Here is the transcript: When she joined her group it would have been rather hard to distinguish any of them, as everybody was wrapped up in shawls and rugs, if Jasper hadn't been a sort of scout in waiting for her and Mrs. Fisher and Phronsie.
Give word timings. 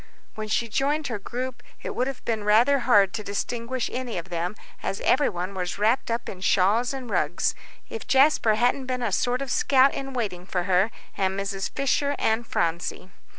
When 0.33 0.47
she 0.47 0.67
joined 0.67 1.05
her 1.09 1.19
group 1.19 1.61
it 1.83 1.93
would 1.93 2.07
have 2.07 2.25
been 2.25 2.43
rather 2.43 2.79
hard 2.79 3.13
to 3.13 3.23
distinguish 3.23 3.87
any 3.93 4.17
of 4.17 4.29
them, 4.29 4.55
as 4.81 4.99
everybody 5.01 5.51
was 5.51 5.77
wrapped 5.77 6.09
up 6.09 6.27
in 6.27 6.41
shawls 6.41 6.91
and 6.91 7.07
rugs, 7.07 7.53
if 7.87 8.07
Jasper 8.07 8.55
hadn't 8.55 8.87
been 8.87 9.03
a 9.03 9.11
sort 9.11 9.43
of 9.43 9.51
scout 9.51 9.93
in 9.93 10.13
waiting 10.13 10.47
for 10.47 10.63
her 10.63 10.89
and 11.15 11.39
Mrs. 11.39 11.69
Fisher 11.69 12.15
and 12.17 12.47
Phronsie. 12.47 13.11